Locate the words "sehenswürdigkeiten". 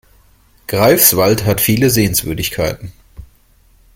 1.91-2.91